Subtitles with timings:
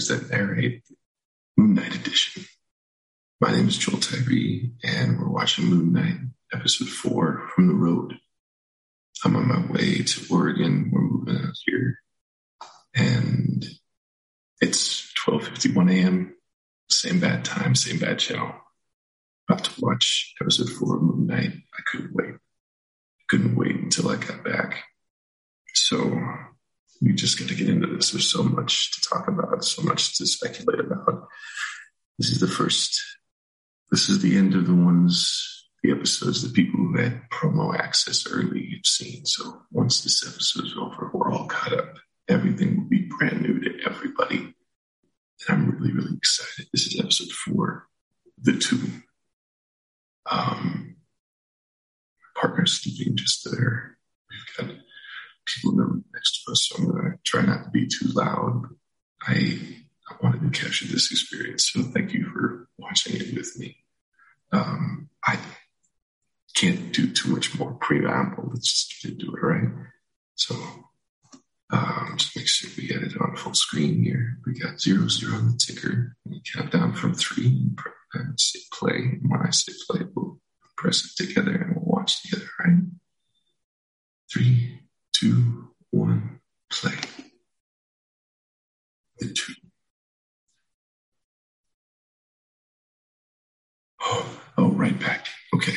[0.00, 0.82] Nerds That Narrate,
[1.56, 2.44] Moon Knight Edition.
[3.38, 6.16] My name is Joel Tyree, and we're watching Moon Knight,
[6.54, 8.14] episode four, From the Road.
[9.24, 10.90] I'm on my way to Oregon.
[10.90, 11.98] We're moving out here,
[12.94, 13.62] and
[14.62, 16.34] it's 12:51 a.m.
[16.88, 18.54] Same bad time, same bad channel.
[19.48, 21.52] About to watch episode four of Moon Knight.
[21.52, 22.36] I couldn't wait.
[23.28, 24.82] Couldn't wait until I got back.
[25.74, 26.18] So
[27.00, 28.10] we just got to get into this.
[28.10, 31.28] There's so much to talk about, so much to speculate about.
[32.18, 33.00] This is the first,
[33.90, 38.26] this is the end of the ones, the episodes that people who had promo access
[38.30, 39.24] early have seen.
[39.24, 41.94] So once this episode is over, we're all caught up.
[42.28, 44.36] Everything will be brand new to everybody.
[44.36, 44.54] And
[45.48, 46.66] I'm really, really excited.
[46.72, 47.86] This is episode four,
[48.42, 49.04] The Tomb.
[50.30, 50.96] Um,
[52.36, 53.96] partner's sleeping just there.
[54.28, 54.76] We've got
[55.46, 57.86] people in the room next to us, so I'm going to try not to be
[57.86, 58.62] too loud.
[59.22, 59.58] I,
[60.08, 63.76] I wanted to capture this experience, so thank you for watching it with me.
[64.52, 65.38] Um, I
[66.54, 68.50] can't do too much more preamble.
[68.52, 69.68] Let's just get into it, right?
[70.34, 70.54] So,
[71.72, 74.38] um, just make sure we get it on full screen here.
[74.44, 76.16] We got zero zero on the ticker.
[76.24, 77.70] We count down from three
[78.14, 79.18] and say play.
[79.20, 80.38] And when I say play, we'll
[80.76, 82.78] press it together and we'll watch together, right?
[84.32, 84.79] Three,
[85.20, 86.40] two, one,
[86.70, 86.94] play.
[89.18, 89.52] The two.
[94.02, 95.26] Oh, oh, right back.
[95.54, 95.76] Okay.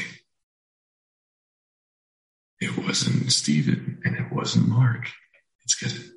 [2.61, 5.09] It wasn't Steven and it wasn't Mark.
[5.65, 6.12] It's good.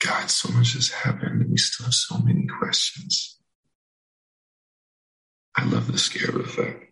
[0.00, 3.38] God, so much has happened and we still have so many questions.
[5.56, 6.86] I love the scare effect.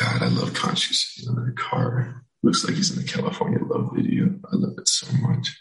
[0.00, 2.24] God, I love sitting in the car.
[2.42, 4.26] Looks like he's in the California Love video.
[4.50, 5.60] I love it so much.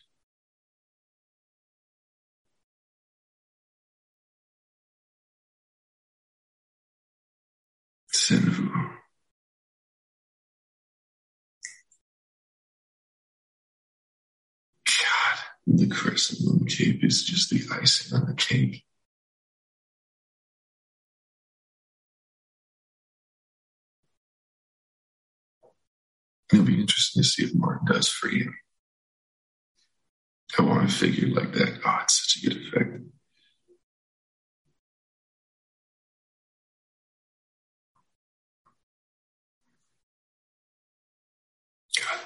[8.13, 8.78] Senvu.
[15.71, 18.83] The crescent moon cape is just the icing on the cake.
[26.51, 28.51] It'll be interesting to see if Martin does for you.
[30.57, 31.79] I want to figure like that.
[31.85, 33.03] Oh, it's such a good effect.
[41.99, 42.19] God,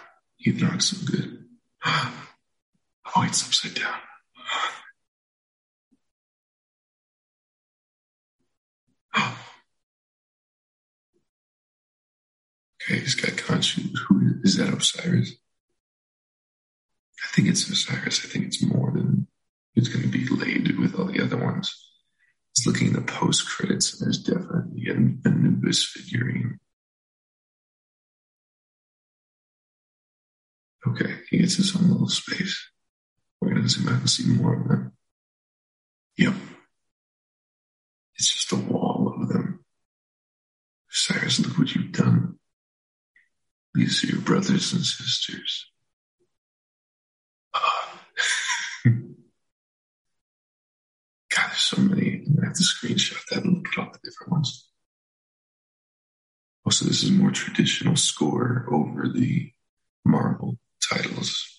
[0.48, 1.46] Ethan's so good.
[3.16, 4.00] Oh, it's upside down.
[12.85, 13.96] Okay, he's got Khonshu.
[14.09, 14.74] Who is that?
[14.74, 15.35] Osiris?
[17.24, 18.25] I think it's Osiris.
[18.25, 19.28] I think it's more than
[19.74, 21.74] it's going to be laid with all the other ones.
[22.51, 26.59] It's looking at the post credits, and there's definitely an Anubis figurine.
[30.85, 32.69] Okay, he gets his own little space.
[33.44, 34.94] We're going to zoom out and see more of them.
[36.18, 36.34] Yep.
[38.16, 39.66] It's just a wall of them.
[40.90, 42.40] Cyrus, look what you've done.
[43.76, 45.66] These are your brothers and sisters.
[47.54, 48.00] Oh.
[48.86, 48.95] God,
[51.36, 52.24] there's so many.
[52.24, 54.69] To have to screenshot that and look at all the different ones.
[56.66, 59.51] Also, this is more traditional score over the
[60.06, 60.57] Marvel
[60.90, 61.53] titles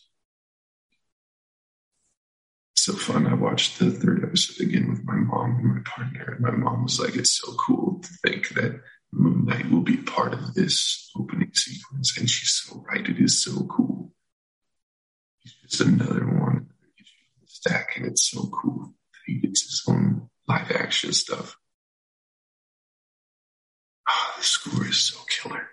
[2.85, 3.27] so fun.
[3.27, 6.85] I watched the third episode again with my mom and my partner, and my mom
[6.85, 11.11] was like, "It's so cool to think that Moon Knight will be part of this
[11.17, 13.09] opening sequence," and she's so right.
[13.09, 14.15] It is so cool.
[15.39, 16.71] He's just another one
[17.47, 21.57] stack, and it's so cool that he gets his own live action stuff.
[24.07, 25.69] Oh, the score is so killer.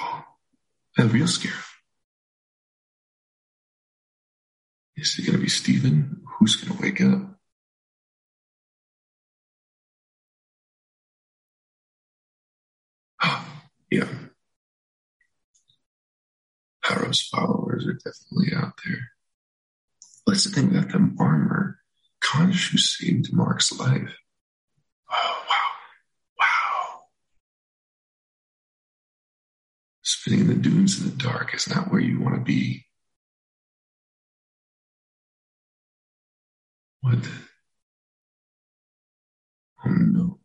[0.00, 0.24] Oh,
[0.98, 1.64] a real scare.
[5.00, 6.20] Is er it going to be Steven?
[6.38, 7.22] Who's going to wake up?
[13.90, 14.08] yeah.
[16.84, 19.12] Harrow's followers are definitely out there.
[20.26, 21.78] Let's think that the armor
[22.22, 24.14] Khonshu saved Mark's life.
[25.10, 25.70] Oh, wow.
[26.38, 27.00] Wow.
[30.02, 32.84] Spinning in the dunes in the dark is not where you want to be.
[37.02, 37.28] What?
[39.84, 40.38] Oh no.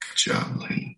[0.00, 0.91] Good job, Lane.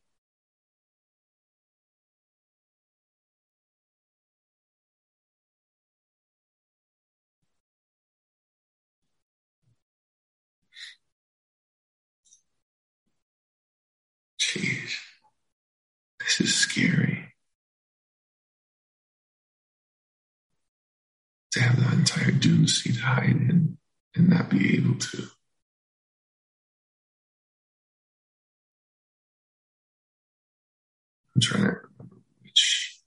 [16.40, 17.32] Is scary.
[21.52, 23.78] To have the entire dune to hide in
[24.16, 25.28] and not be able to.
[31.34, 32.98] I'm trying to remember which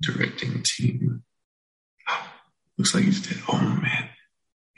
[0.00, 1.22] directing team.
[2.08, 2.32] Oh,
[2.78, 3.42] looks like he's dead.
[3.46, 4.08] Oh man.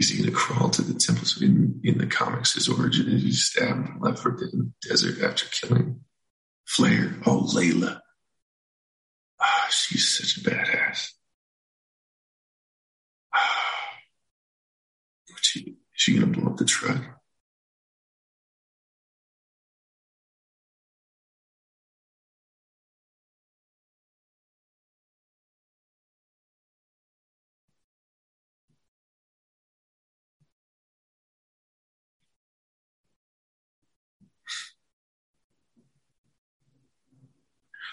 [0.01, 1.25] Is he gonna crawl to the temple?
[1.25, 5.23] So in, in the comics, his origin is he stabbed and left for the desert
[5.23, 6.01] after killing
[6.67, 7.15] Flare.
[7.25, 8.01] Oh, Layla.
[9.41, 11.11] Ah, she's such a badass.
[13.35, 13.99] Ah,
[15.43, 17.16] she, she gonna blow up the truck?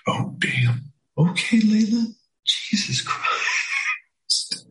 [0.08, 0.92] Oh, damn.
[1.18, 2.14] Okay, Layla.
[2.46, 4.66] Jesus Christ.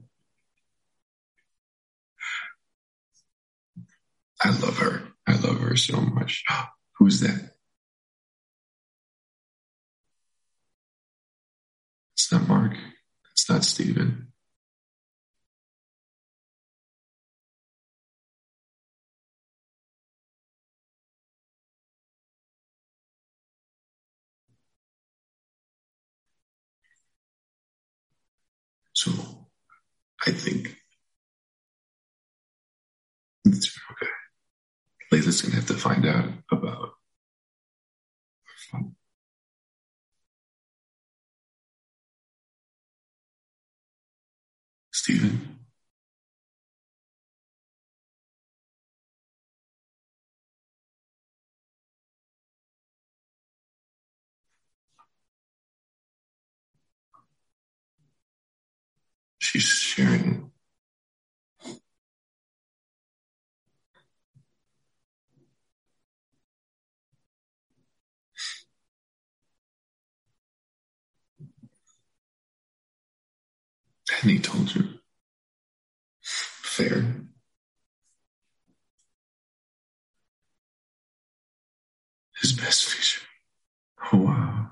[4.45, 5.09] I love her.
[5.27, 6.45] I love her so much.
[6.99, 7.53] Who's that?
[12.15, 12.73] It's not Mark.
[13.33, 14.32] It's not Steven.
[30.27, 30.77] I think
[33.47, 34.11] okay.
[35.13, 36.95] Layla's gonna have to find out about
[44.93, 45.62] Steven.
[59.53, 60.51] She's sharing.
[74.23, 74.85] And he told her.
[76.23, 77.05] Fair.
[82.41, 83.27] His best feature.
[84.15, 84.71] Oh, wow.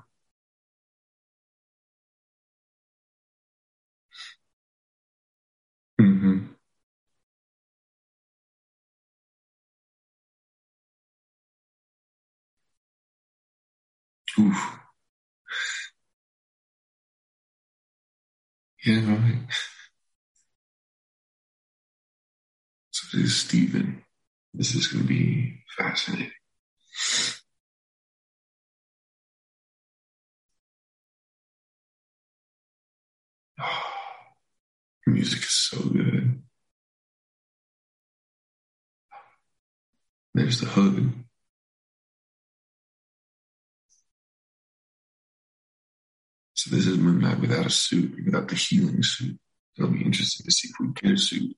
[6.01, 6.37] Mm-hmm.
[14.39, 14.79] Oof.
[18.83, 19.37] Yeah, right.
[22.91, 24.03] So this is Steven.
[24.53, 26.31] This is going to be fascinating.
[33.59, 33.93] Oh,
[35.07, 36.41] music is so good.
[40.33, 41.13] There's the hood.
[46.53, 49.39] So this is Moon Knight without a suit, without the healing suit.
[49.77, 51.55] It'll be interesting to see if we get a suit.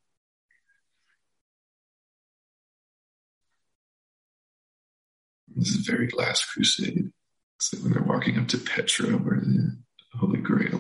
[5.56, 7.12] This is the very Last Crusade.
[7.58, 9.78] It's like when they're walking up to Petra, where the
[10.16, 10.73] Holy Grail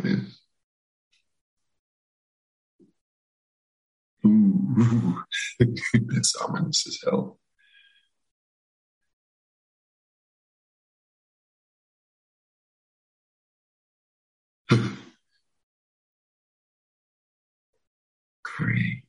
[4.26, 5.24] Ooh,
[5.60, 7.40] that's ominous as hell.
[18.44, 19.04] great.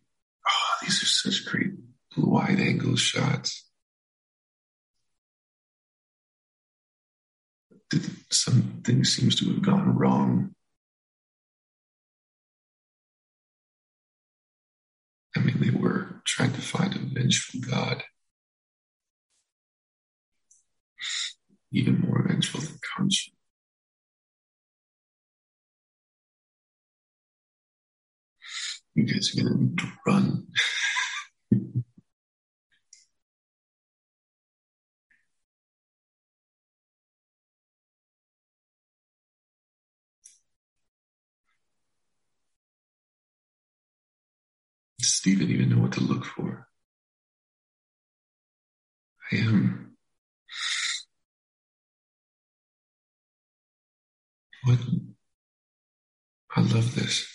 [0.47, 1.73] Oh, these are such great
[2.17, 3.65] wide angle shots.
[8.31, 10.55] Something seems to have gone wrong.
[15.37, 18.05] I mean, they were trying to find a vengeful God.
[21.73, 23.31] Even more vengeful than Khonshu.
[28.95, 30.47] You guys are gonna need to run.
[45.25, 46.69] Steven even know what to look for?
[49.33, 49.97] I am.
[54.65, 54.79] What?
[56.55, 57.27] I love this.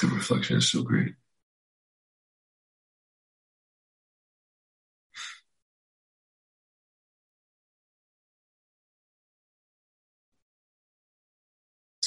[0.00, 1.14] The reflection is so great.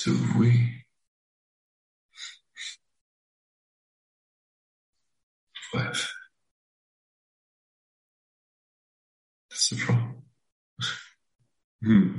[0.05, 0.85] So we
[5.74, 6.07] five.
[9.50, 10.21] That's the problem.
[11.83, 12.17] Hmm.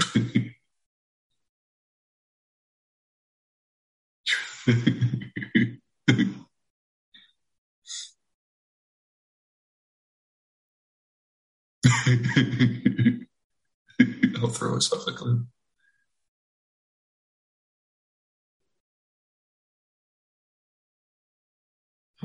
[14.42, 15.38] I'll throw us off the cliff.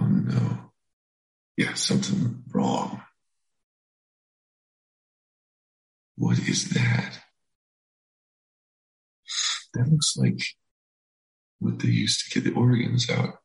[0.02, 0.72] Oh no.
[1.58, 3.04] Yeah, something wrong.
[6.16, 7.20] What is that?
[9.74, 10.42] That looks like
[11.60, 13.36] what they used to get the organs out.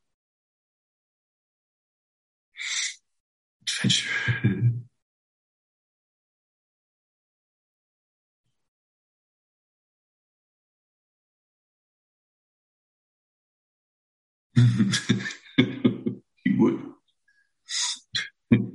[3.63, 4.11] Adventure.
[16.45, 16.81] he would.
[18.50, 18.67] Y'all.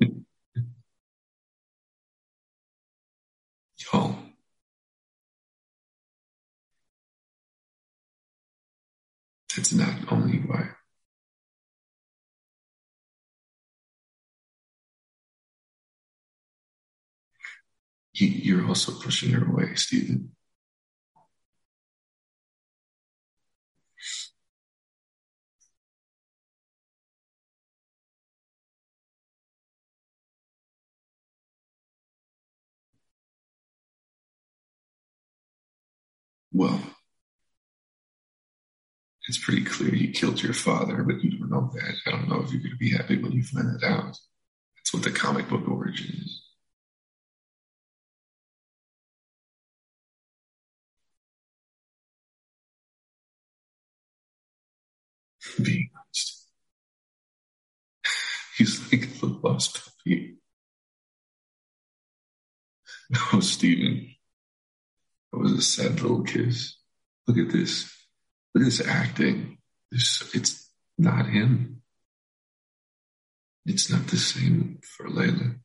[9.56, 10.70] That's not only why.
[18.14, 20.32] You're also pushing her away, Steven.
[36.54, 36.82] Well,
[39.28, 41.96] it's pretty clear you killed your father, but you don't know that.
[42.08, 44.18] I don't know if you're going to be happy when you find that out.
[44.78, 46.42] That's what the comic book origin is.
[55.64, 56.48] Being honest.
[58.58, 60.38] He's like the lost puppy.
[63.34, 64.16] Oh, Steven.
[65.32, 66.76] That was a sad little kiss.
[67.28, 67.92] Look at this.
[68.54, 69.58] Look at this acting.
[69.92, 71.82] It's not him.
[73.66, 75.60] It's not the same for Layla.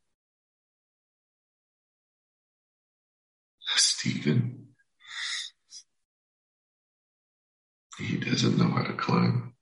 [3.77, 4.69] Steven.
[7.99, 9.55] He doesn't know how to climb.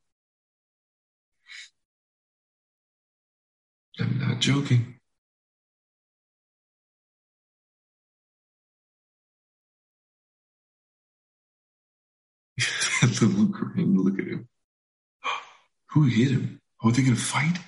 [3.99, 4.94] I'm not joking.
[13.11, 14.49] The look around, look at him.
[15.91, 16.61] Who hit him?
[16.83, 17.59] Oh, they gonna fight?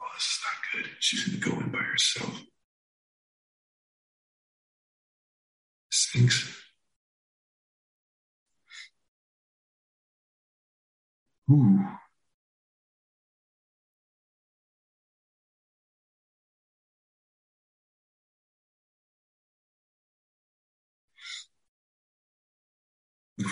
[0.00, 0.90] Oh, this is not good.
[1.00, 2.42] She's gonna go in by herself.
[5.90, 6.62] Stinks.
[11.50, 11.80] Ooh.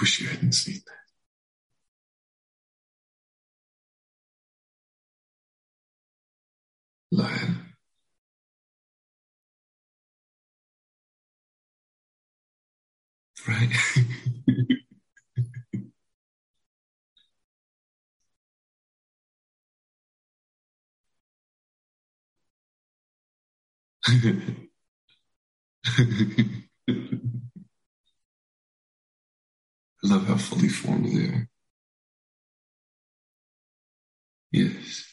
[0.05, 0.93] Wish you hadn't seen that.
[7.11, 7.75] Lion.
[13.49, 13.73] Right?
[30.05, 31.49] Love how fully formed they are.
[34.53, 35.05] Yes.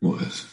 [0.00, 0.46] Was.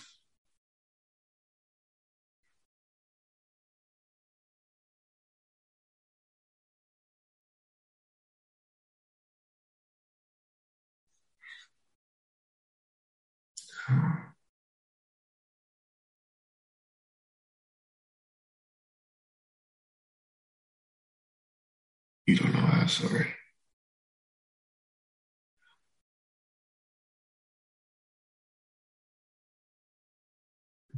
[22.26, 23.28] You don't know how sorry.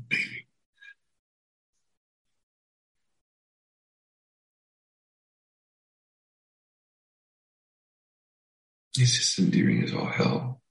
[0.09, 0.47] Baby.
[8.97, 10.61] It's just endearing as all hell.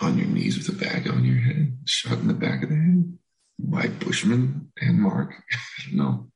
[0.00, 2.74] On your knees with a bag on your head, shot in the back of the
[2.74, 3.18] head
[3.58, 5.32] by Bushman and Mark.
[5.52, 6.30] I don't know.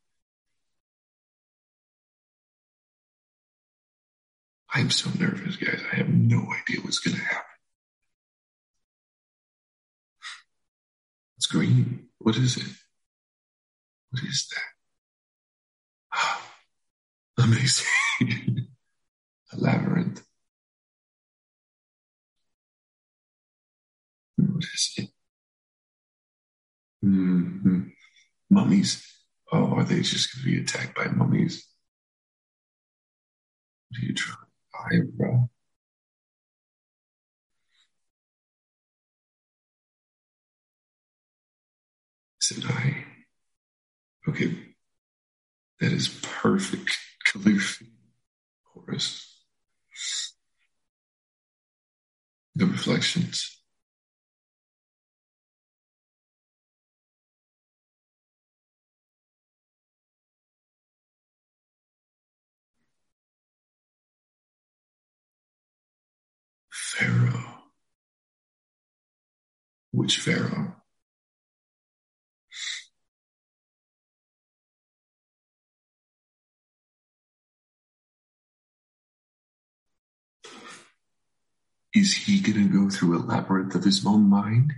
[4.72, 5.82] I'm so nervous, guys.
[5.92, 7.44] I have no idea what's going to happen.
[11.38, 12.08] It's green.
[12.18, 12.66] What is it?
[14.10, 14.48] What is
[16.12, 16.38] that?
[17.44, 17.86] Amazing.
[19.52, 20.22] A labyrinth.
[24.58, 24.98] Is?
[27.04, 27.90] Mm-hmm.
[28.50, 29.06] Mummies.
[29.52, 31.64] Oh, are they just going to be attacked by mummies?
[33.88, 34.48] What are you trying?
[34.74, 35.48] Eyebrow.
[42.40, 43.04] Said I.
[44.28, 44.58] Okay.
[45.80, 47.86] That is perfect calligraphy.
[48.64, 49.44] Chorus.
[52.56, 53.57] The reflections.
[66.96, 67.44] Pharaoh.
[69.92, 70.76] Which Pharaoh?
[81.94, 84.72] Is he going to go through a labyrinth of his own mind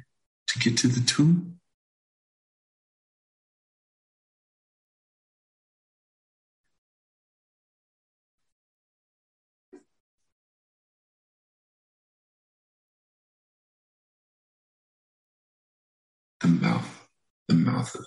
[0.49, 1.60] to get to the tomb?
[16.41, 17.07] The mouth,
[17.49, 18.05] the mouth of.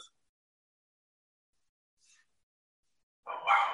[3.27, 3.73] Oh, wow.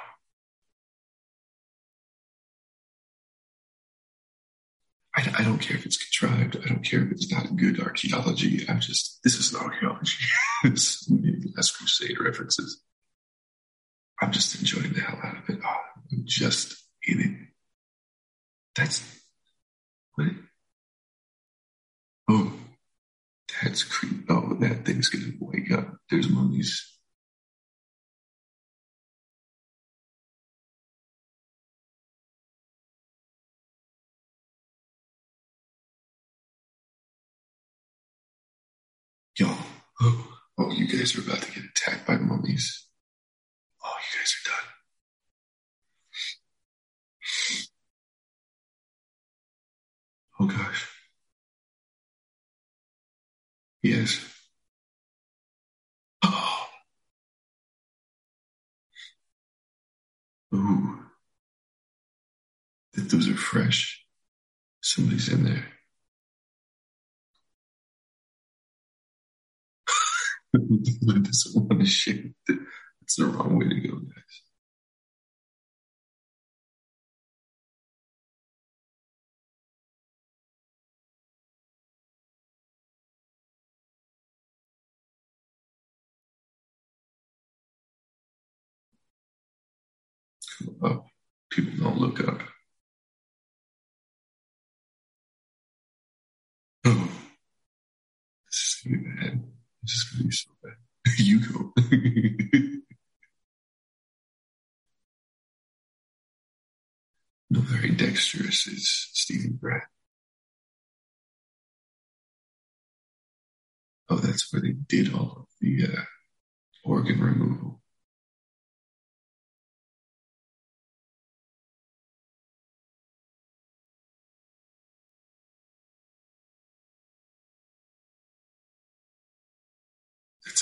[5.16, 6.58] I, I don't care if it's contrived.
[6.62, 8.66] I don't care if it's not good archaeology.
[8.68, 10.24] I'm just, this is an archaeology.
[10.64, 12.82] it's maybe Last Crusade references.
[14.20, 15.60] I'm just enjoying the hell out of it.
[15.64, 15.76] Oh,
[16.12, 17.48] I'm just in it.
[18.76, 19.02] That's
[20.14, 20.28] what?
[22.28, 22.52] Oh,
[23.62, 24.24] that's creep.
[24.30, 25.96] Oh, that thing's gonna wake up.
[26.10, 26.86] There's mummies.
[39.38, 39.46] Yo,
[40.02, 42.86] oh, oh, you guys are about to get attacked by mummies.
[43.84, 44.68] Oh, you guys are done.
[50.40, 50.89] Oh gosh.
[53.82, 54.20] Yes.
[56.22, 56.66] Oh.
[60.54, 60.98] Ooh.
[62.94, 64.04] That those are fresh.
[64.82, 65.64] Somebody's in there.
[70.56, 72.32] I doesn't want to shake.
[72.48, 74.49] That's the wrong way to go, guys.
[90.82, 91.06] Up.
[91.50, 92.40] People don't look up.
[96.86, 97.10] Oh,
[98.46, 99.44] this is gonna be bad.
[99.82, 100.76] This is gonna be so bad.
[101.18, 101.72] you go.
[107.50, 109.82] no, very dexterous is Steven Pratt.
[114.08, 116.02] Oh, that's where they did all of the uh,
[116.84, 117.69] organ removal.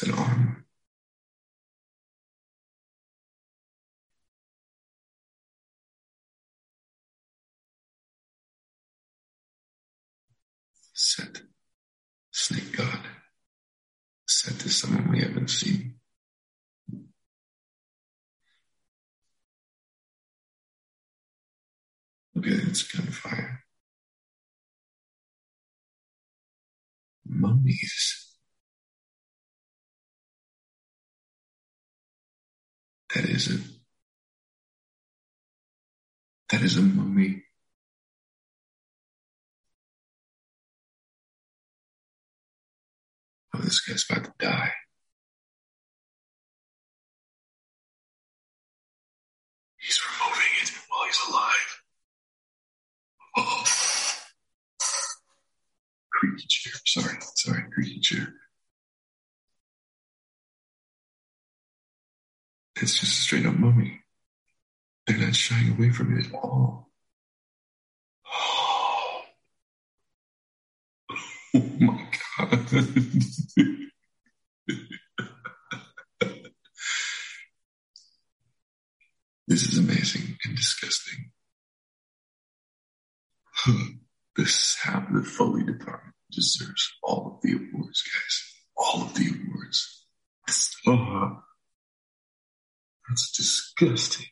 [0.07, 0.65] Arm.
[10.95, 11.43] Set.
[12.31, 13.01] Snake God.
[14.27, 15.95] Set to someone we haven't seen.
[22.37, 23.65] Okay, it's gunfire.
[27.27, 28.28] Mummies.
[33.15, 33.59] that is a
[36.51, 37.43] that is a mummy
[43.55, 44.73] Oh, this guy's about to die.
[49.79, 51.83] He's removing it while he's alive.
[53.37, 53.65] Oh.
[56.13, 56.73] Creaky chair.
[56.85, 58.35] Sorry, sorry, creaky chair.
[62.81, 64.01] It's just a straight up mummy.
[65.07, 66.91] They're not shying away from it at all.
[71.55, 72.07] Oh, my
[72.39, 72.51] God.
[79.49, 81.33] this is amazing and disgusting.
[84.37, 88.55] the sound, the Foley department deserves all of the awards, guys.
[88.77, 90.05] All of the awards.
[90.87, 91.43] Oh,
[93.09, 94.27] that's disgusting.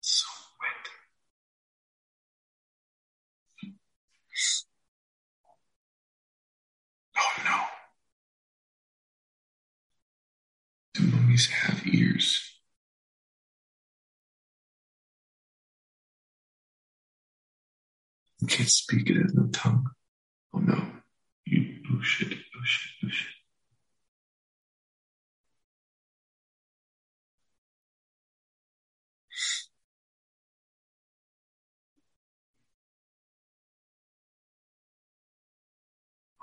[0.00, 0.26] So
[0.60, 0.90] wet.
[7.16, 7.58] Oh no.
[10.94, 12.44] Do mummies have ears?
[18.40, 19.86] You can't speak, it has no tongue.
[20.54, 20.80] Oh no.
[21.44, 23.37] You, oh shit, oh shit, oh shit.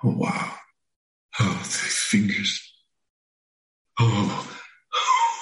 [0.05, 0.51] Oh wow.
[1.39, 2.61] Oh, the fingers.
[3.99, 4.51] Oh.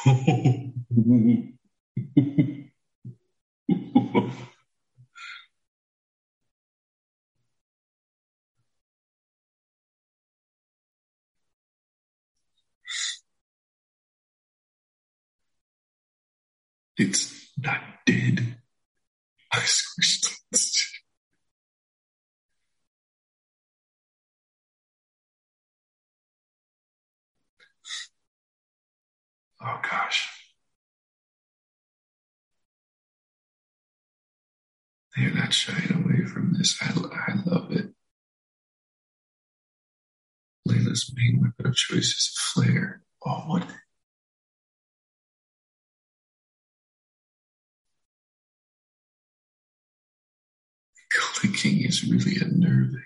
[16.95, 18.55] It's not dead.
[19.51, 20.92] I squished it.
[29.65, 30.29] Oh gosh.
[35.15, 36.77] They're not shying away from this.
[36.81, 37.93] I, I love it.
[40.67, 43.03] Layla's main weapon of choice is flare.
[43.25, 43.67] Oh, what?
[51.11, 53.03] Clicking is really unnerving.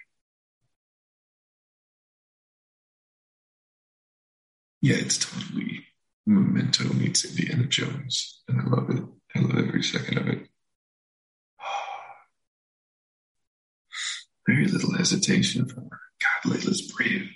[4.82, 5.87] Yeah, it's totally
[6.28, 9.02] Memento meets Indiana Jones, and I love it.
[9.34, 10.46] I love every second of it.
[14.48, 16.02] Very little hesitation from her.
[16.44, 17.32] God, Layla's brave.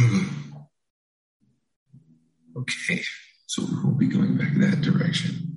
[2.58, 3.02] okay,
[3.46, 5.48] so we won't be going back that direction.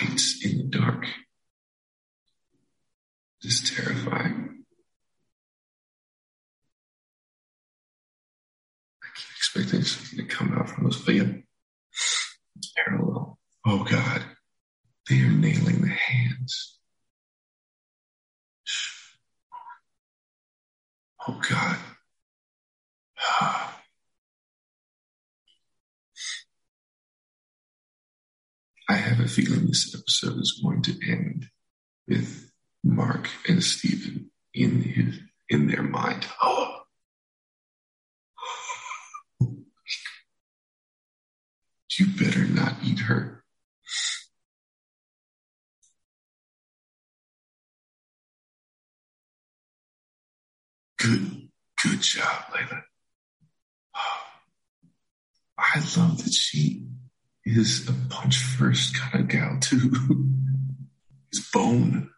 [0.00, 1.04] Heights in the dark.
[3.42, 4.64] Just terrifying.
[9.02, 11.24] I keep expecting something to come out from but yeah,
[12.56, 13.38] it's parallel.
[13.66, 14.24] Oh God,
[15.10, 16.78] they are nailing the hands.
[21.28, 21.76] Oh God.
[23.22, 23.79] Ah.
[28.90, 31.46] I have a feeling this episode is going to end
[32.08, 32.50] with
[32.82, 36.26] Mark and Steven in his in their mind.
[36.42, 36.80] Oh.
[41.98, 43.44] You better not eat her.
[50.98, 51.48] Good,
[51.82, 52.82] good job, Layla.
[55.58, 56.86] I love that she
[57.44, 59.90] is a punch first kind of gal too.
[61.32, 62.10] His bone,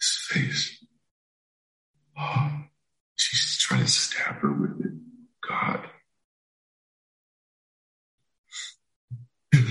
[0.00, 0.84] his face.
[2.18, 2.50] Oh,
[3.14, 4.92] she's trying to stab her with it.
[5.48, 5.88] God.
[9.52, 9.62] that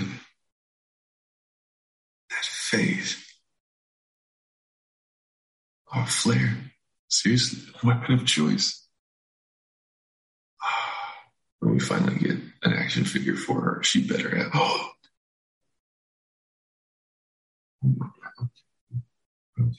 [2.41, 3.21] face.
[5.93, 6.55] Oh, flare.
[7.09, 8.87] Seriously, weapon of choice.
[11.59, 14.51] When we finally get an action figure for her, she better have.
[14.53, 14.89] Oh.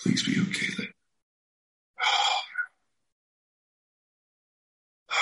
[0.00, 0.66] Please be okay.
[0.78, 0.94] Like,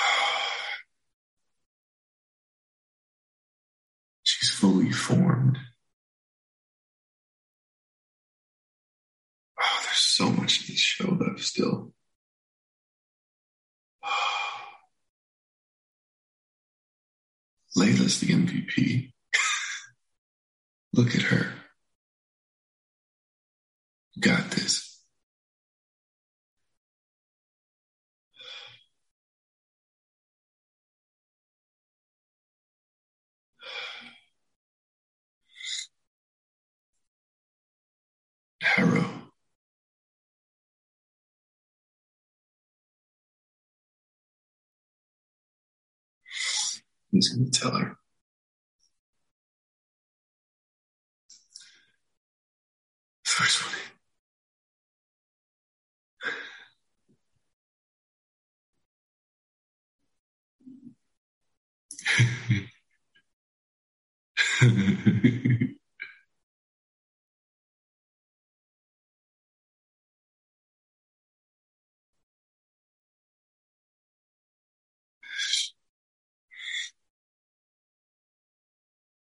[4.23, 5.57] She's fully formed.
[9.59, 11.93] Oh, there's so much to show left still.
[17.77, 19.11] Layla's the MVP.
[20.93, 21.53] Look at her.
[24.19, 24.99] Got this.
[38.61, 39.10] Harrow.
[47.21, 47.95] He's going to tell her.
[53.23, 53.75] First one.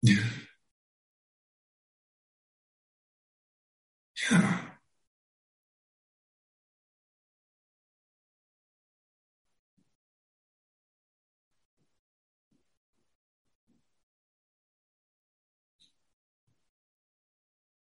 [0.04, 0.24] yeah.
[4.32, 4.60] Yeah.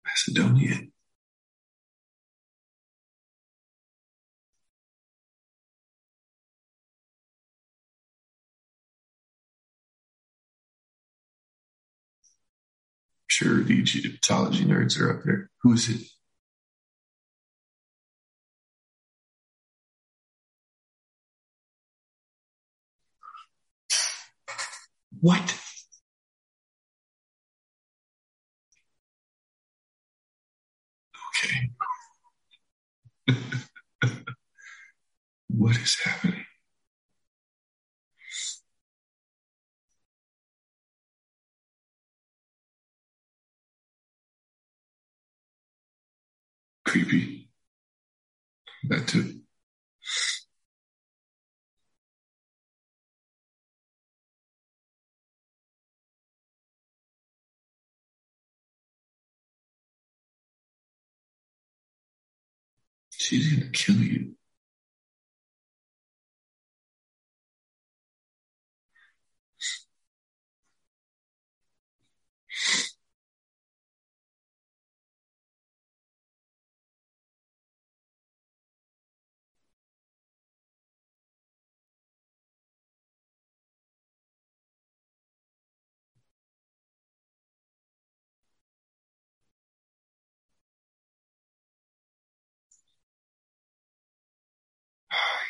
[0.05, 0.92] Macedonia.
[13.35, 15.49] Sure, the Egyptology nerds are up there.
[15.63, 16.01] Who is it?
[25.19, 25.59] What?
[31.33, 31.71] Okay.
[35.49, 36.45] what is happening?
[46.93, 47.49] Creepy.
[48.87, 49.39] That too.
[63.09, 64.35] She's gonna kill you.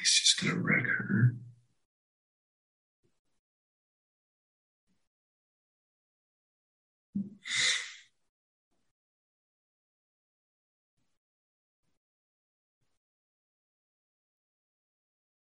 [0.04, 1.34] He's just gonna wreck her.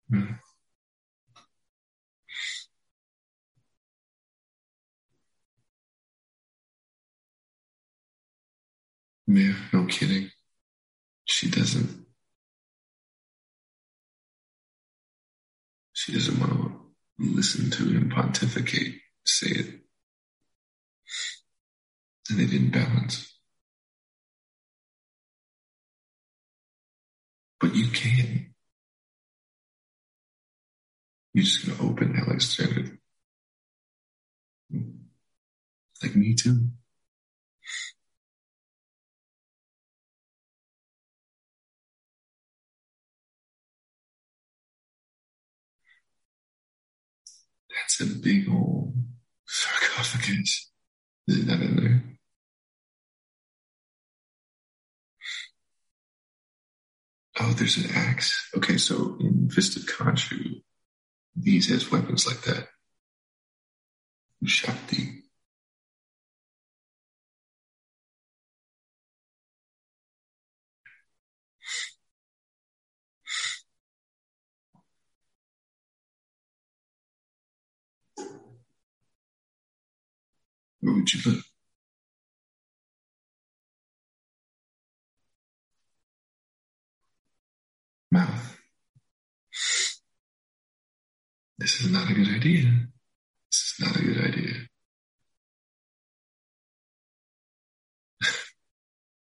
[0.09, 0.39] Hmm.
[9.27, 10.31] Yeah, no kidding.
[11.25, 12.06] She doesn't.
[16.07, 16.79] She doesn't want to
[17.19, 19.81] listen to him pontificate, say it.
[22.29, 23.37] And they didn't balance.
[27.59, 28.53] But you can.
[31.33, 32.97] You're just going to open Alexander.
[36.01, 36.69] Like me too.
[47.87, 48.95] That's a big old
[49.45, 50.69] sarcophagus.
[51.25, 52.17] Is it not in?
[57.39, 58.49] Oh, there's an axe.
[58.57, 60.61] Okay, so in Fist of Khonshu,
[61.33, 62.67] these has weapons like that.
[64.43, 65.23] Shakti.
[80.87, 81.43] Where would you live?
[88.09, 88.57] Mouth.
[91.57, 92.87] This is not a good idea.
[93.51, 94.53] This is not a good idea.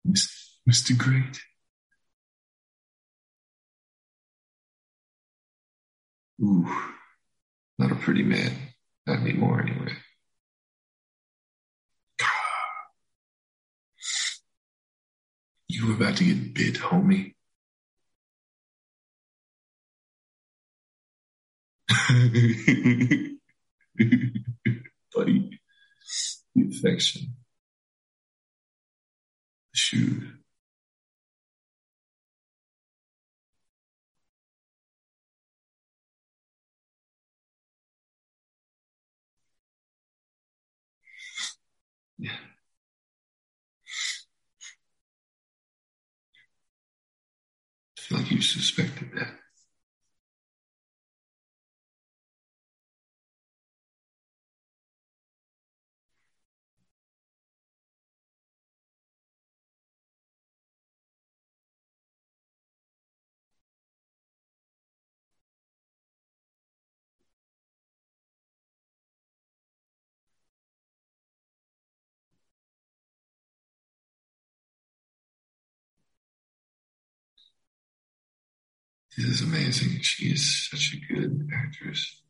[0.69, 0.95] Mr.
[0.95, 1.41] Great.
[6.43, 6.69] Ooh,
[7.79, 8.51] not a pretty man.
[9.07, 9.93] Not anymore, anyway.
[15.69, 17.35] You were about to get bit, homie.
[25.15, 25.59] Buddy,
[26.55, 27.35] the affection,
[29.71, 30.38] the shoe.
[48.09, 49.38] I feel like you suspected that.
[79.17, 79.99] This is amazing.
[80.01, 82.21] She is such a good actress.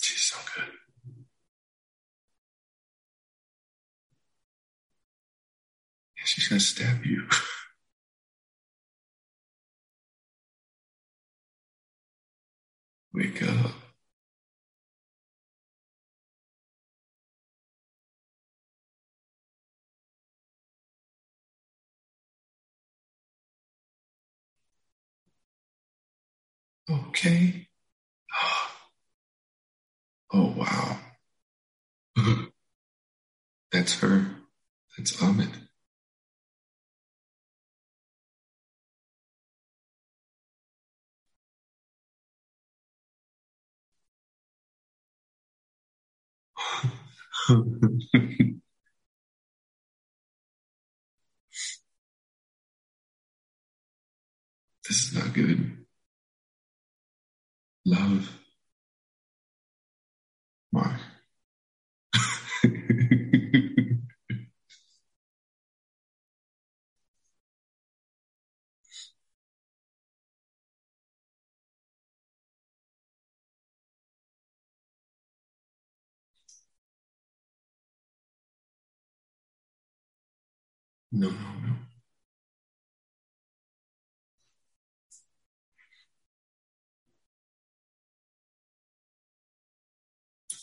[0.00, 0.72] She's so good.
[6.24, 7.26] She's gonna stab you.
[13.14, 13.87] Wake up.
[26.90, 27.68] Okay.
[30.32, 30.98] Oh, wow.
[33.72, 34.26] That's her.
[34.96, 35.50] That's Ahmed.
[54.88, 55.77] this is not good.
[57.88, 58.28] Love.
[60.72, 61.00] Mark.
[62.64, 62.70] no,
[81.12, 81.87] no, no.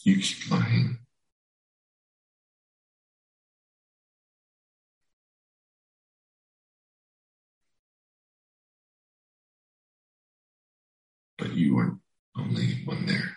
[0.06, 1.00] You keep lying.
[11.40, 11.98] But you weren't
[12.38, 13.36] only one there.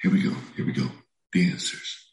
[0.00, 0.34] Here we go.
[0.56, 0.88] Here we go.
[1.34, 2.03] The answers.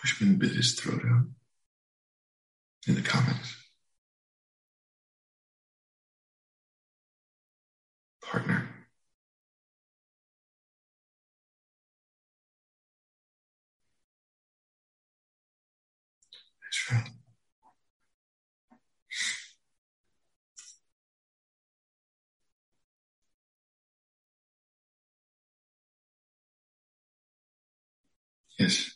[0.00, 1.26] Bushman bit his throat out
[2.86, 3.56] in the comments.
[8.22, 8.68] Partner.
[16.62, 17.10] That's right.
[28.58, 28.95] Yes.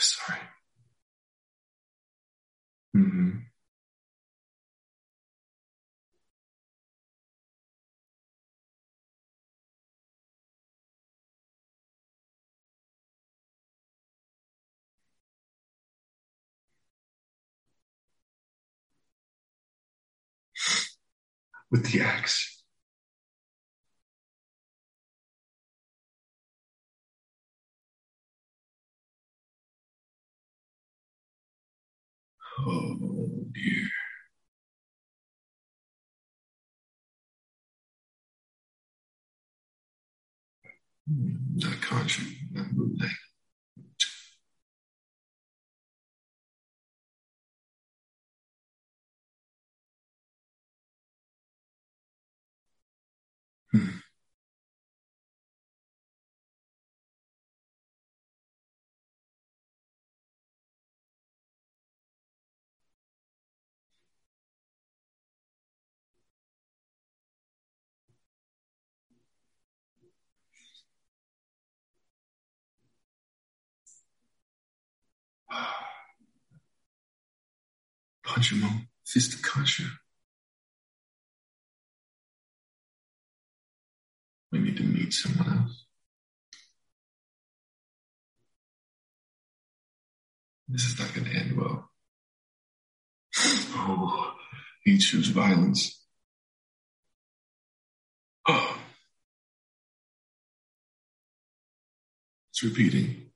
[0.00, 0.40] Sorry.
[2.96, 3.30] Mm-hmm.
[21.70, 22.53] With the axe.
[32.58, 33.88] Oh dear.
[41.08, 42.96] Not Khonshu, not Moon
[79.04, 79.88] Fist of Khonshu.
[84.50, 85.84] We need to meet someone else.
[90.68, 91.90] This is not going to end well.
[93.36, 94.34] Oh,
[94.84, 96.02] he chooses violence.
[98.48, 98.78] Oh.
[102.50, 103.30] It's repeating.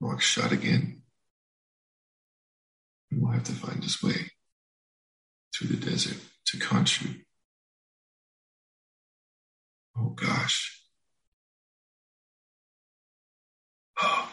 [0.00, 1.02] Mark shot again.
[3.10, 4.30] And we'll have to find his way
[5.54, 7.22] through the desert to Khonshu.
[9.96, 10.82] Oh gosh.
[14.00, 14.30] Oh.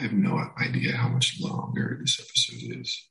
[0.00, 3.08] I have no idea how much longer this episode is.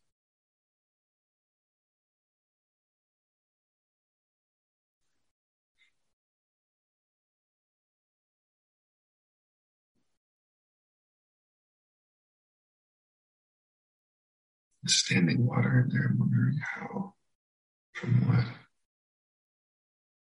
[14.88, 16.08] Standing water in there.
[16.10, 17.14] I'm wondering how,
[17.94, 18.46] from what.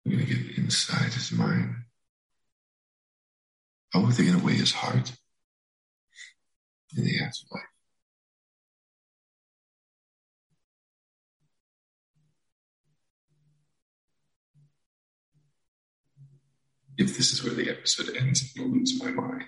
[0.04, 1.74] I'm going to get inside his mind.
[3.94, 5.12] Oh, how are they going to weigh his heart
[6.96, 7.64] in the afterlife?
[16.98, 19.44] If this is where the episode ends, to lose my mind.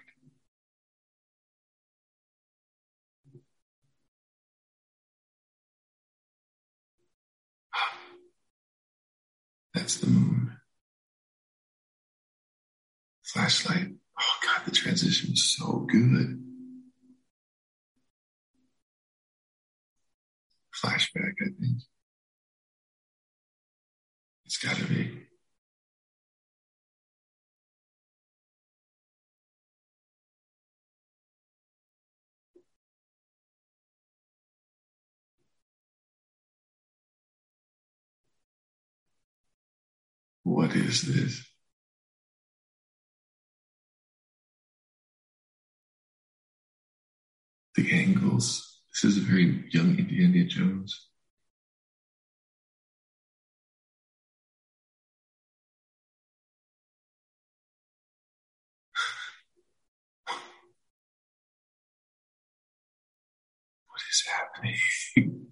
[9.78, 10.56] That's the moon.
[13.22, 13.90] Flashlight.
[14.20, 16.42] Oh God, the transition is so good.
[20.82, 21.78] Flashback, I think.
[24.46, 25.27] It's gotta be.
[40.48, 41.44] What is this?
[47.76, 48.80] The angles.
[48.90, 51.08] This is a very young Indiana Jones.
[63.86, 65.46] what is happening?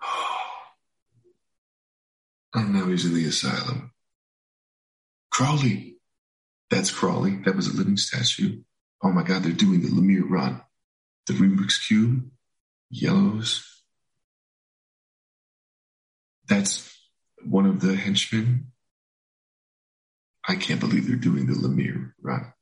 [2.54, 3.92] And now he's in the asylum.
[5.30, 5.96] Crawley.
[6.70, 7.36] That's Crawley.
[7.44, 8.62] That was a living statue.
[9.02, 10.62] Oh my God, they're doing the Lemire run.
[11.26, 12.30] The Rubik's Cube,
[12.90, 13.64] yellows.
[16.48, 16.98] That's
[17.44, 18.72] one of the henchmen.
[20.48, 22.52] I can't believe they're doing the Lemire run.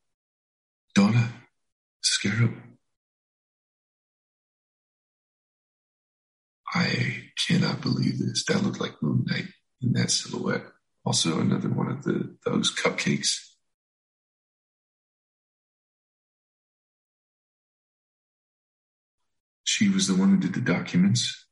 [0.94, 1.32] Donna,
[2.02, 2.54] Scarab.
[6.74, 8.44] I cannot believe this.
[8.44, 9.46] That looked like Moon Knight
[9.82, 10.64] in that silhouette.
[11.04, 13.38] Also, another one of the those cupcakes.
[19.64, 21.46] She was the one who did the documents.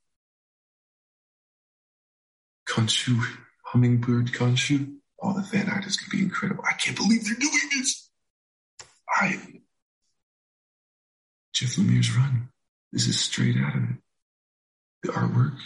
[2.67, 3.21] Khonshu,
[3.67, 4.97] hummingbird Khonshu.
[5.19, 6.65] All the fan art is going to be incredible.
[6.69, 8.11] I can't believe they're doing this.
[9.09, 9.39] I,
[11.53, 12.49] Jeff Lemire's run.
[12.93, 13.97] This is straight out of it.
[15.03, 15.57] The artwork,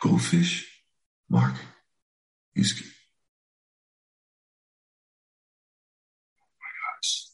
[0.00, 0.82] goldfish
[1.28, 1.54] Mark.
[2.54, 2.82] He's.
[6.40, 7.26] Oh my gosh.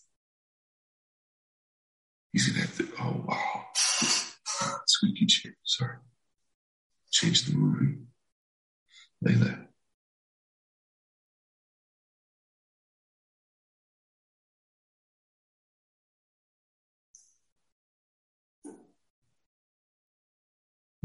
[2.32, 3.64] He's gonna have to oh wow.
[4.86, 5.96] Squeaky chair, sorry.
[7.10, 7.98] Change the movie.
[9.24, 9.66] Layla.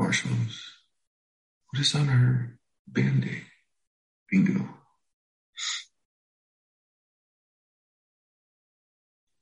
[0.01, 0.70] marshmallows.
[1.71, 3.45] What is on her band-aid?
[4.29, 4.67] Bingo.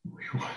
[0.06, 0.52] Wait, what?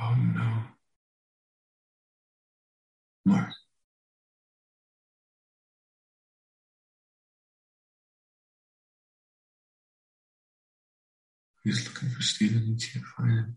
[0.00, 0.77] Oh no.
[11.68, 12.62] He's looking for Steven.
[12.62, 13.56] He can't find him.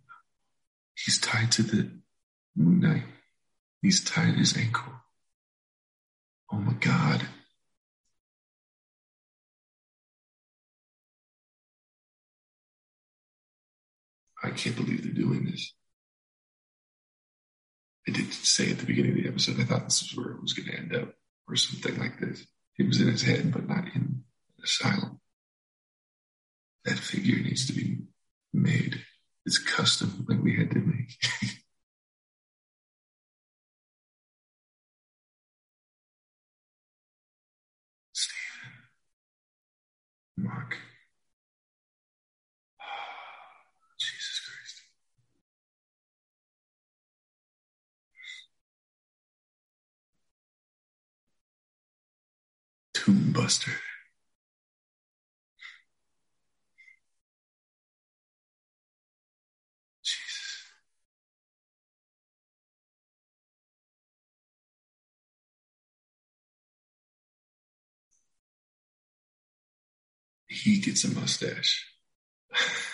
[0.95, 1.89] He's tied to the
[2.57, 3.05] Moon Knight.
[3.82, 4.91] He's tied his ankle.
[6.51, 7.22] Oh my God.
[14.43, 15.74] I can't believe they're doing this.
[18.09, 20.41] I did say at the beginning of the episode, I thought this was where it
[20.41, 21.14] was going to end up,
[21.47, 22.45] or something like this.
[22.78, 24.26] It was in his head, but not in an
[24.62, 25.22] asylum.
[26.86, 27.99] That figure needs to be
[28.53, 29.05] made.
[29.45, 31.11] It's custom, like we had to make.
[38.13, 38.71] Steven.
[40.38, 40.77] Mark.
[43.99, 44.82] Jesus Christ.
[52.93, 53.71] Tomb Buster.
[70.64, 71.88] He gets a mustache.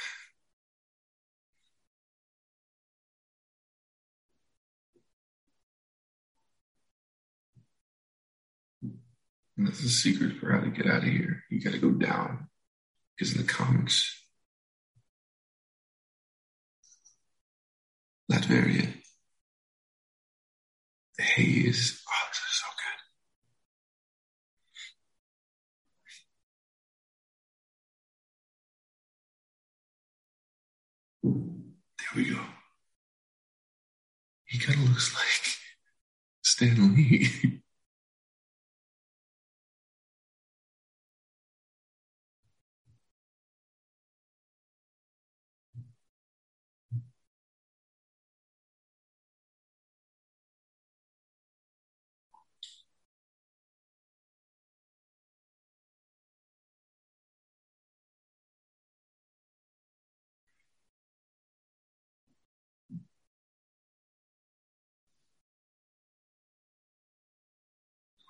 [9.58, 11.44] And that's the secret for how to get out of here.
[11.50, 12.48] You got to go down.
[13.16, 14.22] Because in the comics,
[18.32, 18.94] Latveria.
[21.20, 22.47] Oh, is so
[31.34, 32.40] There we go.
[34.46, 35.58] He kind of looks like
[36.42, 37.62] Stan Lee.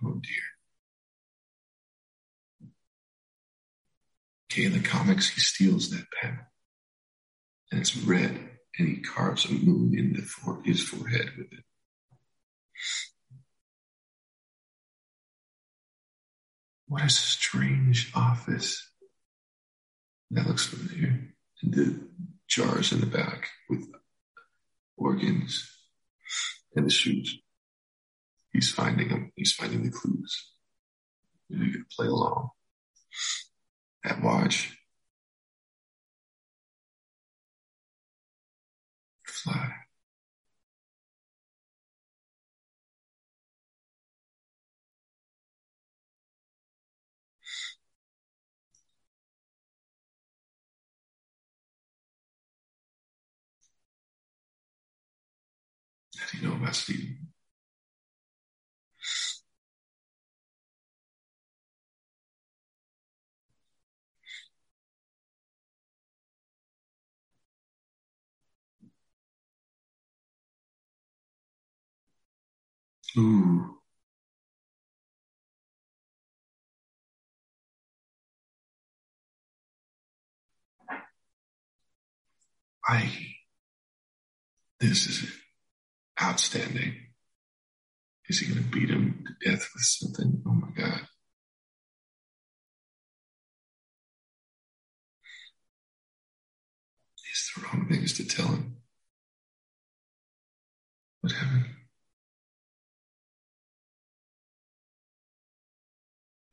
[0.08, 0.44] Oh dear.
[4.50, 6.40] Okay, in the comics, he steals that pen.
[7.72, 8.40] And it's red,
[8.80, 11.64] and he carves a moon into for his forehead with it.
[16.88, 18.90] What a strange office.
[20.32, 21.34] That looks familiar.
[21.62, 22.08] And the
[22.48, 23.86] jars in the back with
[24.96, 25.70] organs
[26.76, 27.38] and the shoes.
[28.58, 29.32] He's finding them.
[29.36, 30.52] He's finding the clues.
[31.48, 32.50] You, can play along.
[34.04, 34.76] That watch.
[39.28, 39.74] Fly.
[56.18, 57.28] How do you know about Steven?
[73.18, 73.78] Ooh.
[82.88, 83.12] I,
[84.80, 85.32] this is
[86.22, 86.96] outstanding.
[88.30, 90.42] Is he going to beat him to death with something?
[90.48, 91.02] Oh my God.
[97.24, 98.78] These the wrong things to tell him.
[101.22, 101.77] What happened?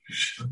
[0.09, 0.45] 是。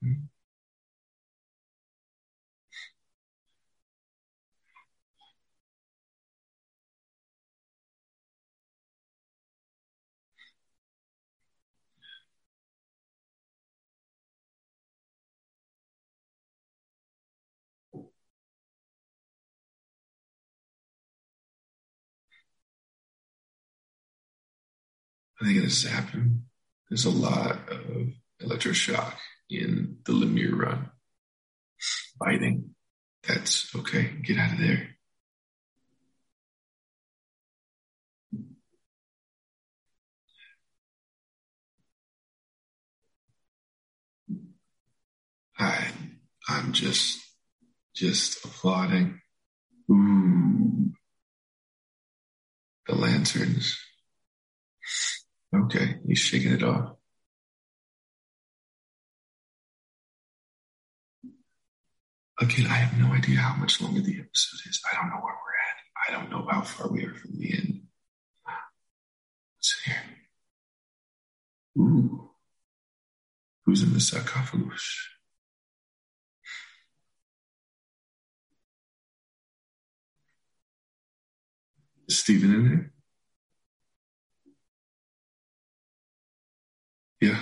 [0.00, 0.28] 嗯。
[25.40, 26.44] Are think to zap him?
[26.88, 28.08] There's a lot of
[28.42, 29.14] electroshock
[29.50, 30.90] in the Lemire run.
[32.18, 32.74] Biting.
[33.26, 34.10] That's okay.
[34.22, 34.90] Get out of there.
[45.58, 45.88] I,
[46.48, 47.20] I'm just,
[47.94, 49.20] just applauding.
[49.90, 50.92] Ooh.
[52.86, 53.83] The lanterns.
[55.54, 56.96] Okay, he's shaking it off.
[62.40, 64.80] Again, I have no idea how much longer the episode is.
[64.90, 66.08] I don't know where we're at.
[66.08, 67.82] I don't know how far we are from the end.
[69.56, 70.02] What's here?
[71.78, 72.30] Ooh.
[73.64, 75.08] Who's in the sarcophagus?
[82.08, 82.93] Is Steven in there?
[87.24, 87.38] Yeah.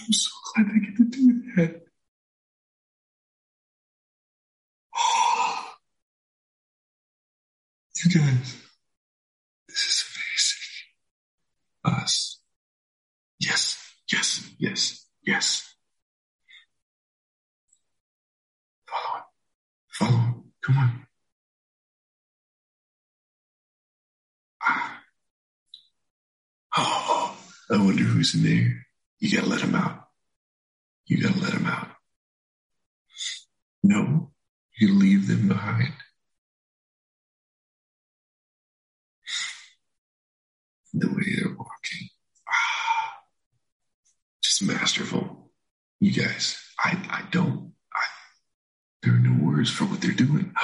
[0.00, 1.82] I'm so glad I get to do that.
[8.04, 8.56] You guys,
[9.68, 12.02] this is amazing.
[12.02, 12.40] Us.
[13.38, 13.78] Yes,
[14.12, 15.65] yes, yes, yes.
[19.98, 20.52] Follow him.
[20.62, 21.06] Come on.
[24.62, 25.00] Ah.
[26.76, 27.38] Oh,
[27.70, 28.86] I wonder who's in there.
[29.20, 30.08] You gotta let him out.
[31.06, 31.88] You gotta let him out.
[33.82, 34.32] No,
[34.78, 35.94] you leave them behind.
[40.92, 42.08] The way they're walking.
[42.48, 43.14] Ah,
[44.42, 45.50] just masterful.
[46.00, 47.72] You guys, I, I don't,
[49.06, 50.52] there are no words for what they're doing.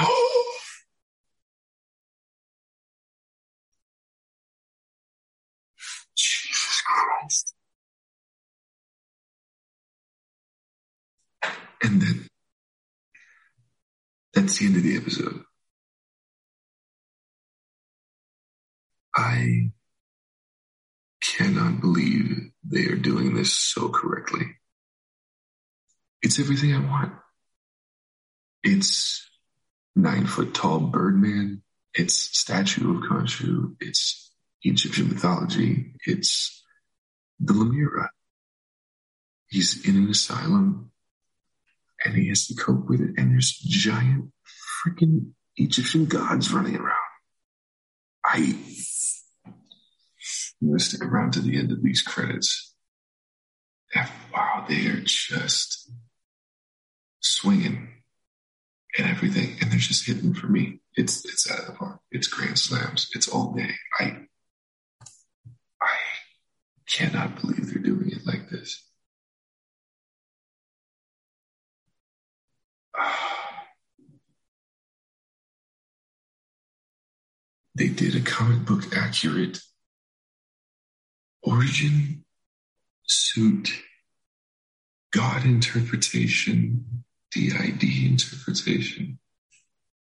[6.16, 7.54] Jesus Christ.
[11.84, 12.26] And then
[14.34, 15.44] that's the end of the episode.
[19.14, 19.70] I
[21.20, 24.56] cannot believe they are doing this so correctly.
[26.22, 27.12] It's everything I want.
[28.62, 29.28] It's
[29.96, 31.62] nine foot tall Birdman.
[31.94, 33.76] It's statue of Khonshu.
[33.80, 34.32] It's
[34.62, 35.94] Egyptian mythology.
[36.06, 36.64] It's
[37.40, 38.08] the Lemire.
[39.48, 40.90] He's in an asylum
[42.04, 43.10] and he has to cope with it.
[43.18, 44.30] And there's giant
[44.86, 46.96] freaking Egyptian gods running around.
[48.24, 48.56] I,
[50.62, 52.74] I'm to stick around to the end of these credits.
[54.32, 55.90] Wow, they are just
[57.20, 58.01] swinging
[58.98, 59.56] and everything.
[59.60, 60.80] And they're just hitting for me.
[60.94, 62.00] It's, it's out of the park.
[62.10, 63.08] It's grand slams.
[63.14, 63.70] It's all day.
[63.98, 64.26] I,
[65.80, 65.96] I
[66.88, 68.84] cannot believe they're doing it like this.
[77.74, 79.60] they did a comic book accurate
[81.42, 82.24] origin
[83.06, 83.82] suit
[85.12, 89.18] God interpretation, DID interpretation.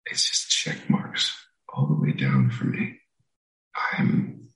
[0.07, 1.37] It's just check marks
[1.73, 2.99] all the way down for me.
[3.99, 4.49] I'm,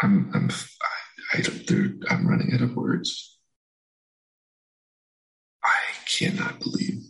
[0.00, 0.50] I'm, I'm,
[1.32, 3.38] I, I, I'm running out of words.
[5.62, 7.02] I cannot believe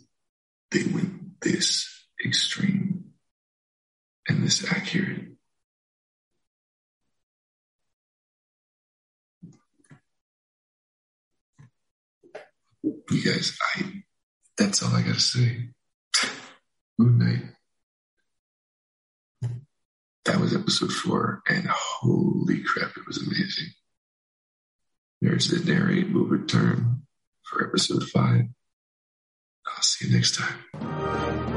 [0.71, 1.87] they went this
[2.25, 3.11] extreme
[4.27, 5.34] and this accurate.
[13.09, 13.83] You guys, I,
[14.57, 15.69] that's all I gotta say.
[16.99, 17.55] Moon.
[20.25, 23.69] That was episode four, and holy crap, it was amazing.
[25.23, 27.03] Nerds that narrate will return
[27.43, 28.45] for episode five.
[29.67, 31.54] I'll see you next time.